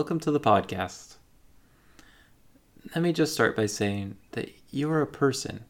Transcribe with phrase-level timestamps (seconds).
[0.00, 1.16] welcome to the podcast.
[2.94, 5.66] Let me just start by saying that you are a person,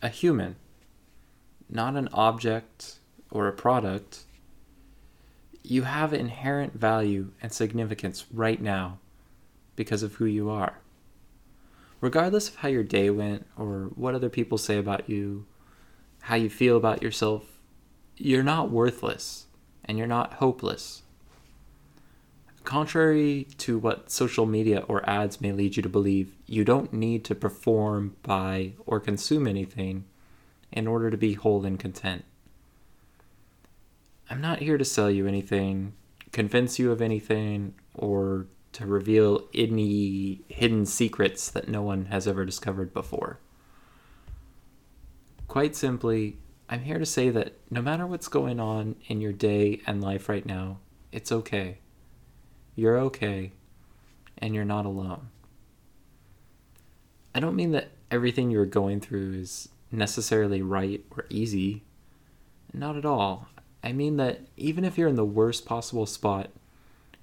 [0.00, 0.54] a human,
[1.68, 4.20] not an object or a product.
[5.64, 9.00] You have inherent value and significance right now
[9.74, 10.78] because of who you are.
[12.00, 15.44] Regardless of how your day went or what other people say about you,
[16.20, 17.58] how you feel about yourself,
[18.16, 19.46] you're not worthless
[19.84, 21.02] and you're not hopeless.
[22.64, 27.24] Contrary to what social media or ads may lead you to believe, you don't need
[27.24, 30.04] to perform, buy, or consume anything
[30.70, 32.24] in order to be whole and content.
[34.28, 35.94] I'm not here to sell you anything,
[36.32, 42.44] convince you of anything, or to reveal any hidden secrets that no one has ever
[42.44, 43.40] discovered before.
[45.48, 46.36] Quite simply,
[46.68, 50.28] I'm here to say that no matter what's going on in your day and life
[50.28, 50.78] right now,
[51.10, 51.78] it's okay.
[52.74, 53.52] You're okay,
[54.38, 55.28] and you're not alone.
[57.34, 61.84] I don't mean that everything you're going through is necessarily right or easy.
[62.72, 63.48] Not at all.
[63.82, 66.50] I mean that even if you're in the worst possible spot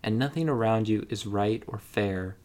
[0.04, 2.38] and nothing around you is right or fair,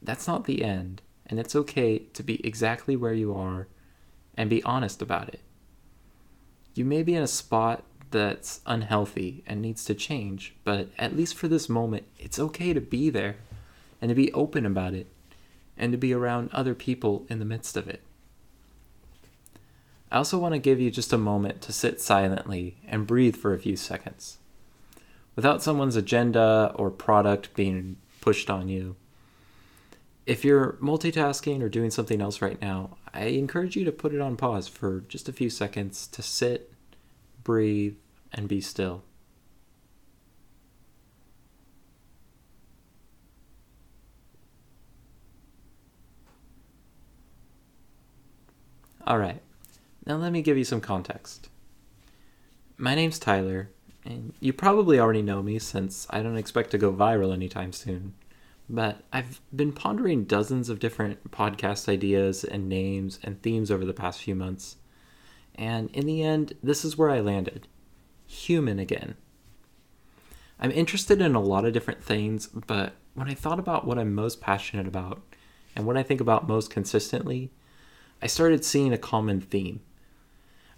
[0.00, 3.68] that's not the end, and it's okay to be exactly where you are
[4.36, 5.40] and be honest about it.
[6.74, 11.34] You may be in a spot that's unhealthy and needs to change, but at least
[11.34, 13.36] for this moment, it's okay to be there
[14.00, 15.06] and to be open about it
[15.76, 18.02] and to be around other people in the midst of it.
[20.10, 23.54] I also want to give you just a moment to sit silently and breathe for
[23.54, 24.36] a few seconds.
[25.34, 28.96] Without someone's agenda or product being pushed on you.
[30.26, 34.20] If you're multitasking or doing something else right now, I encourage you to put it
[34.20, 36.72] on pause for just a few seconds to sit,
[37.42, 37.96] breathe,
[38.32, 39.02] and be still.
[49.04, 49.42] All right,
[50.06, 51.48] now let me give you some context.
[52.78, 53.68] My name's Tyler,
[54.04, 58.14] and you probably already know me since I don't expect to go viral anytime soon.
[58.68, 63.92] But I've been pondering dozens of different podcast ideas and names and themes over the
[63.92, 64.76] past few months.
[65.56, 67.66] And in the end, this is where I landed
[68.32, 69.16] human again.
[70.58, 74.14] I'm interested in a lot of different things, but when I thought about what I'm
[74.14, 75.22] most passionate about
[75.76, 77.50] and what I think about most consistently,
[78.22, 79.80] I started seeing a common theme.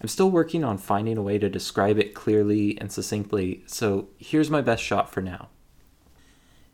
[0.00, 4.50] I'm still working on finding a way to describe it clearly and succinctly, so here's
[4.50, 5.48] my best shot for now.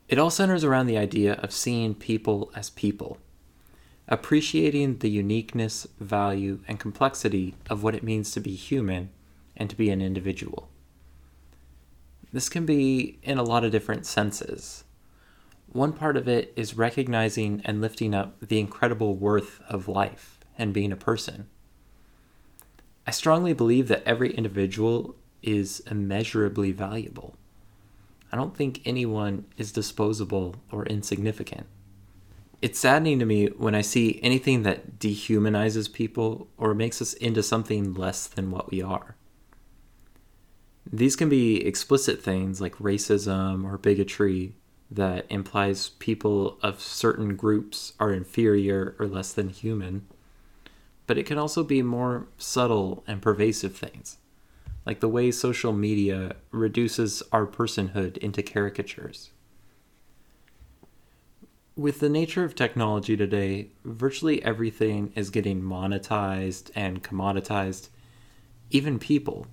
[0.09, 3.19] It all centers around the idea of seeing people as people,
[4.07, 9.09] appreciating the uniqueness, value, and complexity of what it means to be human
[9.55, 10.70] and to be an individual.
[12.33, 14.83] This can be in a lot of different senses.
[15.71, 20.73] One part of it is recognizing and lifting up the incredible worth of life and
[20.73, 21.47] being a person.
[23.07, 27.35] I strongly believe that every individual is immeasurably valuable.
[28.31, 31.67] I don't think anyone is disposable or insignificant.
[32.61, 37.41] It's saddening to me when I see anything that dehumanizes people or makes us into
[37.41, 39.15] something less than what we are.
[40.89, 44.55] These can be explicit things like racism or bigotry
[44.89, 50.05] that implies people of certain groups are inferior or less than human
[51.11, 54.17] but it can also be more subtle and pervasive things,
[54.85, 59.31] like the way social media reduces our personhood into caricatures.
[61.75, 67.89] With the nature of technology today, virtually everything is getting monetized and commoditized,
[68.69, 69.47] even people.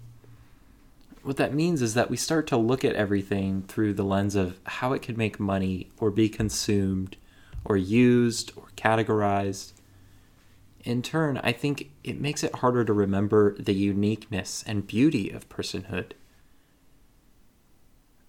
[1.28, 4.58] What that means is that we start to look at everything through the lens of
[4.64, 7.18] how it could make money or be consumed
[7.66, 9.72] or used or categorized
[10.84, 15.50] in turn, I think it makes it harder to remember the uniqueness and beauty of
[15.50, 16.12] personhood.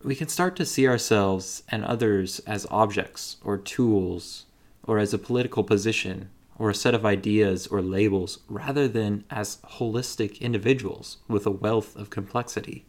[0.04, 4.46] We can start to see ourselves and others as objects or tools,
[4.84, 9.58] or as a political position, or a set of ideas or labels, rather than as
[9.78, 12.86] holistic individuals with a wealth of complexity.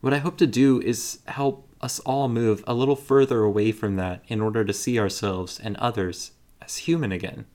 [0.00, 3.96] What I hope to do is help us all move a little further away from
[3.96, 6.32] that in order to see ourselves and others
[6.62, 7.46] as human again.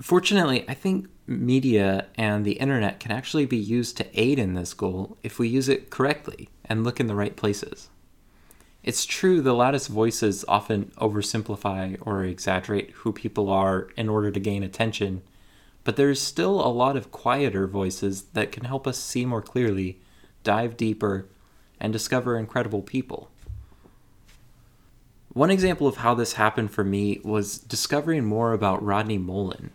[0.00, 4.74] Fortunately, I think media and the internet can actually be used to aid in this
[4.74, 7.88] goal if we use it correctly and look in the right places.
[8.82, 14.40] It's true the loudest voices often oversimplify or exaggerate who people are in order to
[14.40, 15.22] gain attention,
[15.84, 20.00] but there's still a lot of quieter voices that can help us see more clearly,
[20.42, 21.28] dive deeper,
[21.78, 23.30] and discover incredible people.
[25.32, 29.70] One example of how this happened for me was discovering more about Rodney Mullen.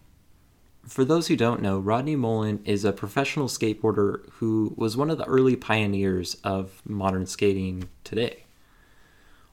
[0.85, 5.17] For those who don't know, Rodney Mullen is a professional skateboarder who was one of
[5.17, 8.43] the early pioneers of modern skating today.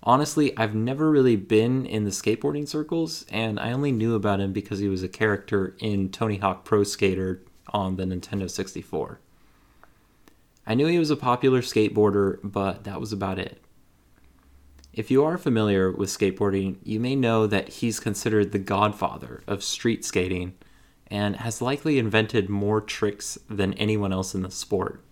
[0.06, 4.52] Honestly, I've never really been in the skateboarding circles, and I only knew about him
[4.52, 9.18] because he was a character in Tony Hawk Pro Skater on the Nintendo 64.
[10.66, 13.62] I knew he was a popular skateboarder, but that was about it.
[14.92, 19.64] If you are familiar with skateboarding, you may know that he's considered the godfather of
[19.64, 20.54] street skating
[21.06, 25.02] and has likely invented more tricks than anyone else in the sport.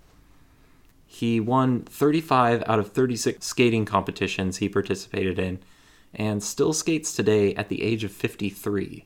[1.12, 5.58] He won 35 out of 36 skating competitions he participated in
[6.14, 9.04] and still skates today at the age of 53.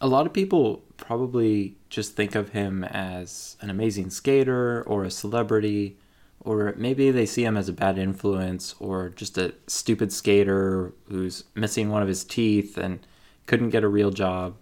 [0.00, 5.10] A lot of people probably just think of him as an amazing skater or a
[5.10, 5.96] celebrity,
[6.38, 11.42] or maybe they see him as a bad influence or just a stupid skater who's
[11.56, 13.00] missing one of his teeth and
[13.46, 14.54] couldn't get a real job.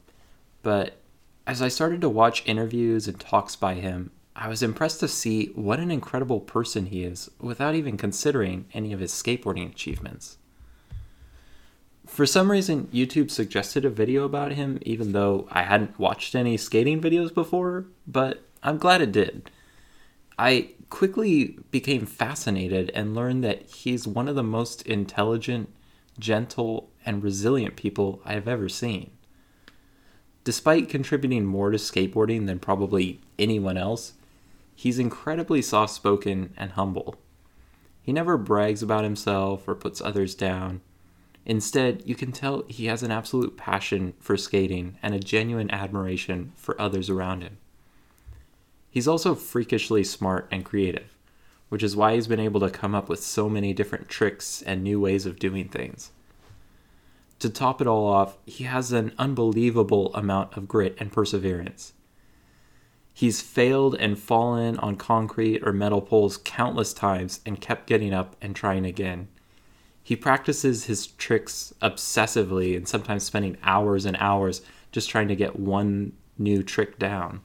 [0.62, 0.96] But
[1.46, 5.52] as I started to watch interviews and talks by him, I was impressed to see
[5.54, 10.38] what an incredible person he is without even considering any of his skateboarding achievements.
[12.06, 16.56] For some reason, YouTube suggested a video about him, even though I hadn't watched any
[16.56, 19.50] skating videos before, but I'm glad it did.
[20.38, 25.68] I quickly became fascinated and learned that he's one of the most intelligent,
[26.18, 29.10] gentle, and resilient people I have ever seen.
[30.44, 34.14] Despite contributing more to skateboarding than probably anyone else,
[34.80, 37.14] he's incredibly soft spoken and humble.
[38.00, 40.80] He never brags about himself or puts others down.
[41.44, 46.52] Instead, you can tell he has an absolute passion for skating and a genuine admiration
[46.56, 47.58] for others around him.
[48.90, 51.14] He's also freakishly smart and creative,
[51.68, 54.82] which is why he's been able to come up with so many different tricks and
[54.82, 56.10] new ways of doing things.
[57.40, 61.92] To top it all off, he has an unbelievable amount of grit and perseverance.
[63.12, 68.36] He's failed and fallen on concrete or metal poles countless times and kept getting up
[68.40, 69.28] and trying again.
[70.02, 74.62] He practices his tricks obsessively and sometimes spending hours and hours
[74.92, 77.40] just trying to get one new trick down.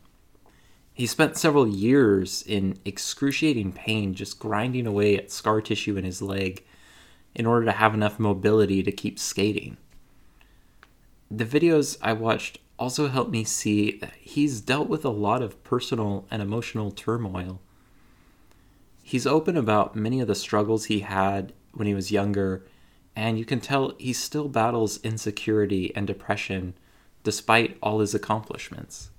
[0.94, 6.22] He spent several years in excruciating pain just grinding away at scar tissue in his
[6.22, 6.64] leg
[7.36, 9.76] in order to have enough mobility to keep skating
[11.30, 15.63] the videos I watched also helped me see that he's dealt with a lot of
[15.63, 17.60] personal and emotional turmoil.
[19.04, 22.66] He's open about many of the struggles he had when he was younger,
[23.16, 26.74] and you can tell he still battles insecurity and depression
[27.24, 29.10] despite all his accomplishments.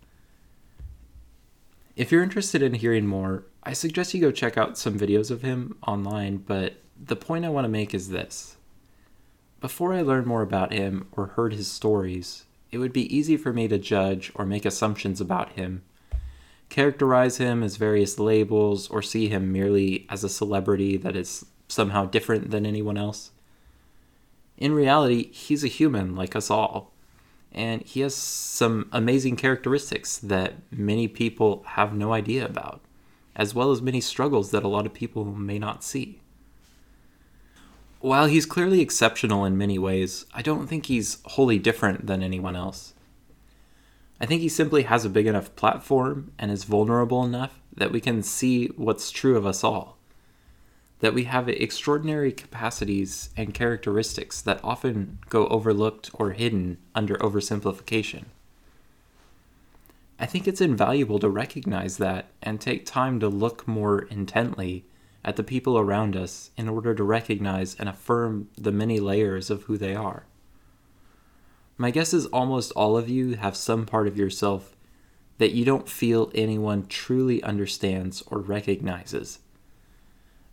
[1.97, 5.43] If you're interested in hearing more, I suggest you go check out some videos of
[5.43, 8.57] him online, but the point I want to make is this
[9.61, 13.53] before I learned more about him or heard his stories, it would be easy for
[13.53, 15.83] me to judge or make assumptions about him,
[16.69, 22.05] characterize him as various labels, or see him merely as a celebrity that is somehow
[22.05, 23.31] different than anyone else.
[24.57, 26.93] In reality, he's a human like us all,
[27.53, 32.81] and he has some amazing characteristics that many people have no idea about,
[33.35, 36.21] as well as many struggles that a lot of people may not see.
[38.07, 42.55] While he's clearly exceptional in many ways, I don't think he's wholly different than anyone
[42.55, 42.95] else.
[44.21, 48.01] I think he simply has a big enough platform and is vulnerable enough that we
[48.01, 49.99] can see what's true of us all.
[51.01, 58.27] That we have extraordinary capacities and characteristics that often go overlooked or hidden under oversimplification.
[60.21, 64.85] I think it's invaluable to recognize that and take time to look more intently
[65.27, 69.65] at the people around us in order to recognize and affirm the many layers of
[69.65, 70.25] who they are.
[71.77, 74.77] My guess is almost all of you have some part of yourself
[75.39, 79.41] that you don't feel anyone truly understands or recognizes.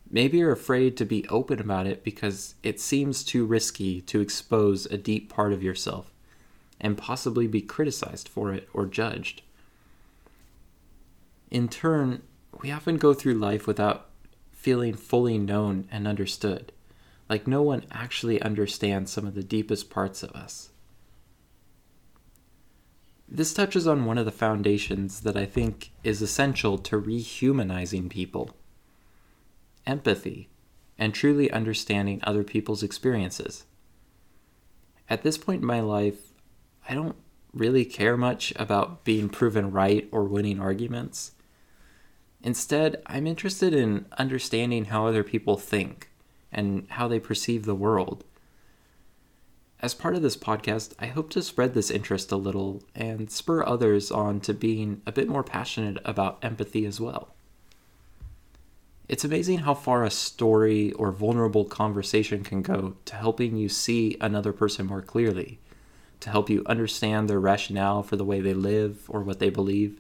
[0.10, 4.88] Maybe you're afraid to be open about it because it seems too risky to expose
[4.88, 6.12] a deep part of yourself
[6.82, 9.44] and possibly be criticized for it or judged.
[11.52, 12.24] In turn,
[12.62, 14.10] we often go through life without
[14.64, 16.72] feeling fully known and understood,
[17.28, 20.70] like no one actually understands some of the deepest parts of us.
[23.28, 28.56] This touches on one of the foundations that I think is essential to rehumanizing people
[29.86, 30.48] empathy
[30.98, 33.66] and truly understanding other people's experiences.
[35.10, 36.32] At this point in my life,
[36.88, 37.18] I don't
[37.54, 41.34] really care much about being proven right or winning arguments.
[42.44, 46.10] Instead, I'm interested in understanding how other people think
[46.52, 48.26] and how they perceive the world,
[49.84, 53.66] As part of this podcast, I hope to spread this interest a little and spur
[53.66, 57.36] others on to being a bit more passionate about empathy as well.
[59.10, 64.16] It's amazing how far a story or vulnerable conversation can go to helping you see
[64.22, 65.60] another person more clearly,
[66.22, 70.00] to help you understand their rationale for the way they live or what they believe,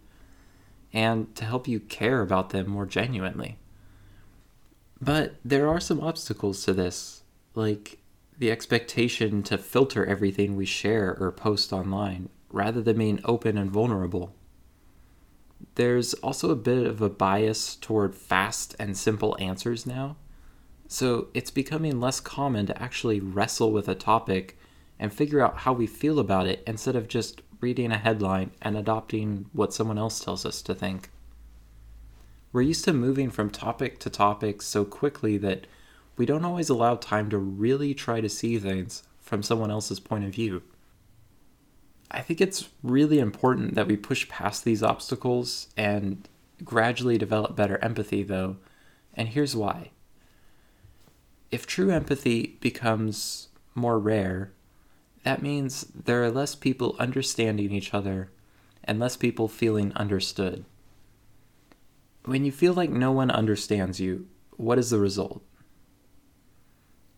[0.94, 3.58] and to help you care about them more genuinely.
[5.02, 7.24] But there are some obstacles to this,
[7.56, 7.98] like
[8.38, 13.72] the expectation to filter everything we share or post online rather than being open and
[13.72, 14.34] vulnerable.
[15.76, 20.18] There's also a bit of a bias toward fast and simple answers now,
[20.88, 24.58] so it's becoming less common to actually wrestle with a topic
[25.00, 28.76] and figure out how we feel about it instead of just reading a headline and
[28.76, 31.10] adopting what someone else tells us to think.
[32.52, 35.66] We're used to moving from topic to topic so quickly that
[36.18, 40.26] we don't always allow time to really try to see things from someone else's point
[40.26, 40.62] of view.
[42.12, 46.28] I think it's really important that we push past these obstacles and
[46.66, 48.58] gradually develop better empathy, though,
[49.14, 49.92] and here's why.
[51.50, 54.52] If true empathy becomes more rare,
[55.24, 58.30] that means there are less people understanding each other
[58.84, 60.66] and less people feeling understood.
[62.26, 64.28] When you feel like no one understands you,
[64.58, 65.42] what is the result?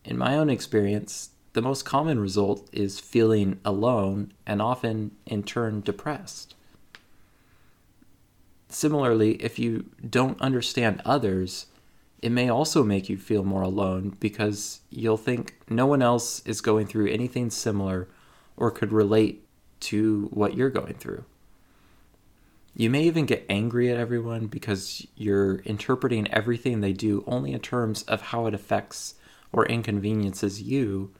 [0.03, 5.81] In my own experience, the most common result is feeling alone and often, in turn,
[5.81, 6.53] depressed.
[8.69, 11.67] Similarly, if you don't understand others,
[12.25, 16.59] it may also make you feel more alone because you'll think no one else is
[16.59, 18.07] going through anything similar
[18.57, 19.45] or could relate
[19.79, 21.23] to what you're going through.
[22.75, 27.59] You may even get angry at everyone because you're interpreting everything they do only in
[27.59, 29.13] terms of how it affects
[29.53, 31.13] or inconveniences you,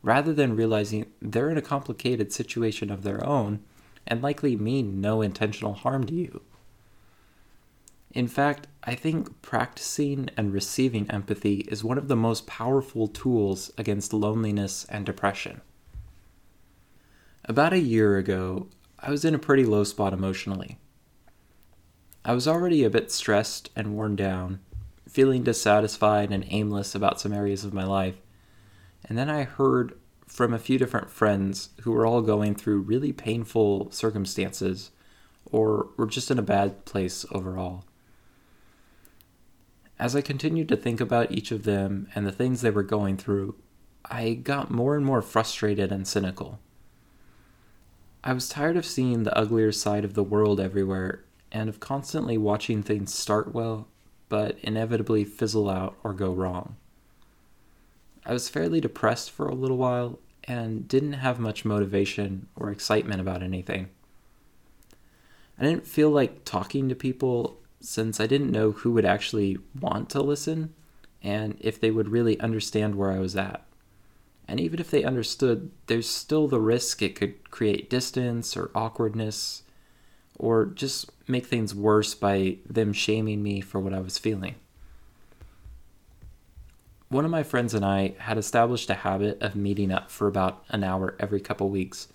[0.00, 3.64] rather than realizing they're in a complicated situation of their own
[4.06, 6.40] and likely mean no intentional harm to you.
[8.12, 13.72] In fact, I think practicing and receiving empathy is one of the most powerful tools
[13.78, 15.62] against loneliness and depression.
[17.46, 20.78] About a year ago, I was in a pretty low spot emotionally.
[22.24, 24.60] I was already a bit stressed and worn down,
[25.08, 28.16] feeling dissatisfied and aimless about some areas of my life.
[29.04, 33.12] And then I heard from a few different friends who were all going through really
[33.12, 34.90] painful circumstances
[35.46, 37.84] or were just in a bad place overall.
[39.98, 43.16] As I continued to think about each of them and the things they were going
[43.16, 43.54] through,
[44.04, 46.58] I got more and more frustrated and cynical.
[48.24, 52.38] I was tired of seeing the uglier side of the world everywhere and of constantly
[52.38, 53.88] watching things start well
[54.32, 56.76] but inevitably fizzle out or go wrong.
[58.24, 63.20] I was fairly depressed for a little while and didn't have much motivation or excitement
[63.20, 63.90] about anything.
[65.58, 70.08] I didn't feel like talking to people since I didn't know who would actually want
[70.10, 70.72] to listen
[71.22, 73.64] and if they would really understand where I was at.
[74.48, 79.62] And even if they understood, there's still the risk it could create distance or awkwardness
[80.38, 84.56] or just make things worse by them shaming me for what I was feeling.
[87.08, 90.64] One of my friends and I had established a habit of meeting up for about
[90.70, 92.08] an hour every couple weeks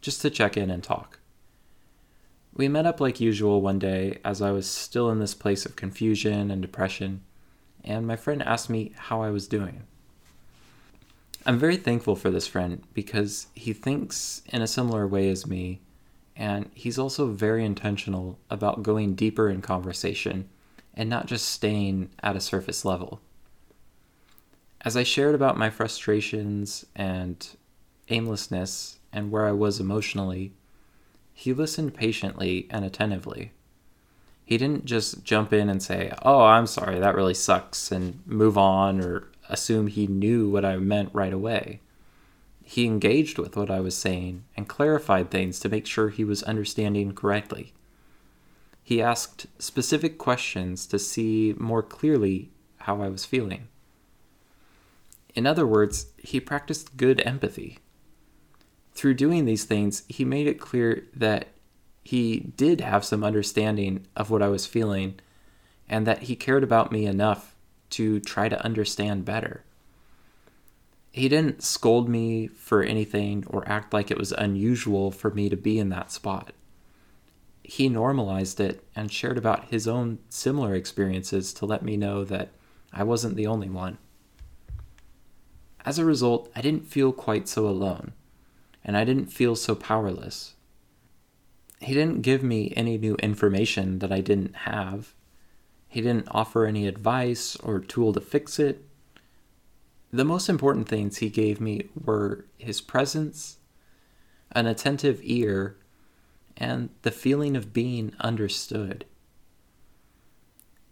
[0.00, 1.18] just to check in and talk.
[2.54, 5.74] We met up like usual one day as I was still in this place of
[5.74, 7.22] confusion and depression,
[7.82, 9.82] and my friend asked me how I was doing.
[11.44, 15.80] I'm very thankful for this friend because he thinks in a similar way as me
[16.36, 20.48] and he's also very intentional about going deeper in conversation
[20.94, 23.20] and not just staying at a surface level.
[24.80, 27.46] As I shared about my frustrations and
[28.08, 30.52] aimlessness and where I was emotionally,
[31.34, 33.50] he listened patiently and attentively.
[34.46, 38.56] He didn't just jump in and say, Oh, I'm sorry, that really sucks, and move
[38.56, 41.80] on or assume he knew what I meant right away.
[42.62, 46.42] He engaged with what I was saying and clarified things to make sure he was
[46.44, 47.74] understanding correctly.
[48.82, 53.68] He asked specific questions to see more clearly how I was feeling.
[55.34, 57.78] In other words, he practiced good empathy.
[58.94, 61.48] Through doing these things, he made it clear that
[62.02, 65.18] he did have some understanding of what I was feeling
[65.88, 67.54] and that he cared about me enough
[67.90, 69.64] to try to understand better
[71.14, 75.56] he didn't scold me for anything or act like it was unusual for me to
[75.56, 76.52] be in that spot.
[77.62, 82.48] He normalized it and shared about his own similar experiences to let me know that
[82.92, 83.98] I wasn't the only one.
[85.84, 88.12] As a result, I didn't feel quite so alone,
[88.84, 90.54] and I didn't feel so powerless.
[91.80, 95.14] He didn't give me any new information that I didn't have.
[95.88, 98.84] He didn't offer any advice or tool to fix it.
[100.12, 103.58] The most important things he gave me were his presence,
[104.52, 105.76] an attentive ear,
[106.56, 109.04] and the feeling of being understood.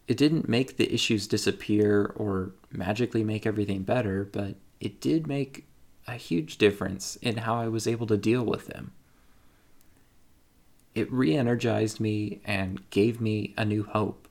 [0.08, 5.66] It didn't make the issues disappear or magically make everything better, but it did make
[6.06, 8.92] a huge difference in how I was able to deal with them.
[10.94, 14.28] It re energized me and gave me a new hope.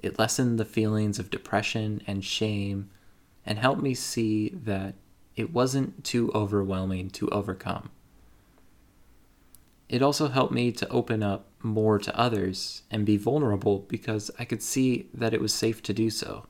[0.00, 2.90] It lessened the feelings of depression and shame
[3.46, 4.94] and helped me see that
[5.36, 7.90] it wasn't too overwhelming to overcome.
[9.88, 14.44] It also helped me to open up more to others and be vulnerable because I
[14.44, 16.44] could see that it was safe to do so.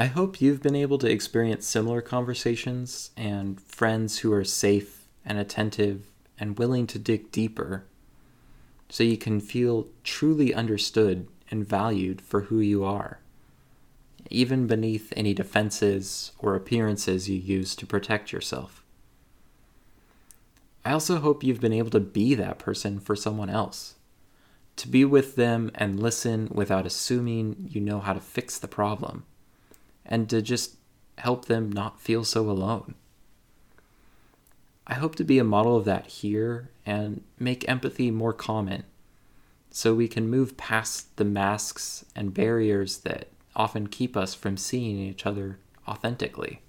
[0.00, 5.36] I hope you've been able to experience similar conversations and friends who are safe and
[5.36, 6.06] attentive
[6.38, 7.84] and willing to dig deeper
[8.88, 13.20] so you can feel truly understood and valued for who you are,
[14.30, 18.82] even beneath any defenses or appearances you use to protect yourself.
[20.82, 23.96] I also hope you've been able to be that person for someone else.
[24.76, 29.26] To be with them and listen without assuming you know how to fix the problem
[30.10, 30.76] and to just
[31.18, 32.94] help them not feel so alone.
[34.86, 38.82] I hope to be a model of that here and make empathy more common
[39.70, 44.98] so we can move past the masks and barriers that often keep us from seeing
[44.98, 46.60] each other authentically.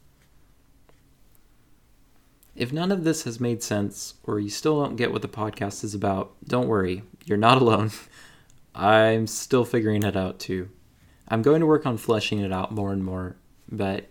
[2.55, 5.83] If none of this has made sense or you still don't get what the podcast
[5.83, 7.91] is about, don't worry, you're not alone.
[8.75, 10.69] I'm still figuring it out too.
[11.31, 13.37] I'm going to work on fleshing it out more and more,
[13.71, 14.09] but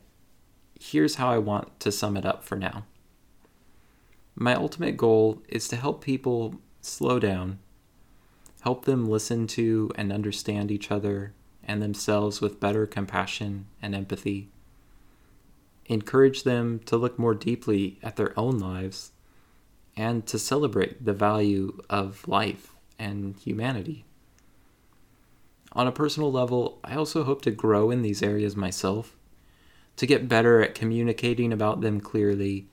[0.81, 2.87] here's how I want to sum it up for now.
[4.35, 7.59] My ultimate goal is to help people slow down,
[8.63, 14.49] help them listen to and understand each other and themselves with better compassion and empathy,
[15.85, 19.13] encourage them to look more deeply at their own lives,
[19.95, 24.07] and to celebrate the value of life and humanity.
[25.73, 29.17] On a personal level, I also hope to grow in these areas myself,
[29.97, 32.67] to get better at communicating about them clearly,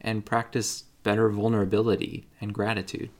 [0.00, 3.10] and practice better vulnerability and gratitude.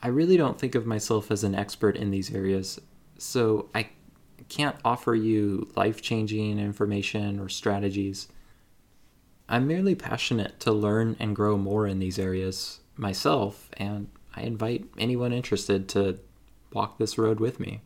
[0.00, 2.80] I really don't think of myself as an expert in these areas,
[3.18, 3.88] so I
[4.48, 8.28] can't offer you life changing information or strategies.
[9.48, 14.84] I'm merely passionate to learn and grow more in these areas myself, and I invite
[14.98, 16.18] anyone interested to
[16.74, 17.80] walk this road with me.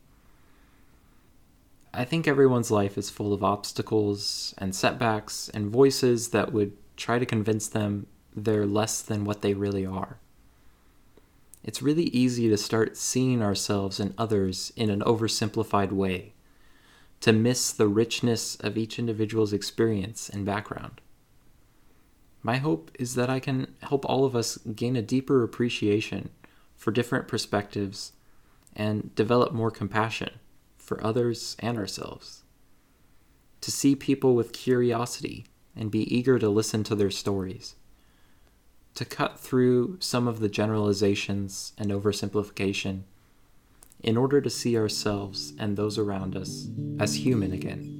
[1.92, 7.18] I think everyone's life is full of obstacles and setbacks and voices that would try
[7.18, 10.18] to convince them they're less than what they really are.
[11.64, 16.34] It's really easy to start seeing ourselves and others in an oversimplified way,
[17.20, 21.00] to miss the richness of each individual's experience and background.
[22.42, 26.30] My hope is that I can help all of us gain a deeper appreciation
[26.76, 28.12] for different perspectives
[28.78, 30.30] and develop more compassion
[30.78, 32.44] for others and ourselves.
[33.62, 37.74] To see people with curiosity and be eager to listen to their stories.
[38.94, 43.02] To cut through some of the generalizations and oversimplification
[44.00, 46.68] in order to see ourselves and those around us
[47.00, 47.97] as human again.